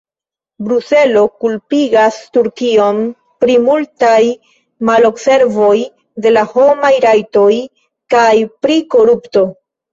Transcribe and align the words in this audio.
Bruselo 0.67 1.21
kulpigas 1.43 2.17
Turkion 2.37 3.03
pri 3.45 3.59
multaj 3.67 4.17
malobservoj 4.91 5.77
de 6.27 6.35
la 6.37 6.49
homaj 6.57 6.95
rajtoj 7.09 7.49
kaj 8.17 8.29
pri 8.67 8.83
korupto. 8.99 9.49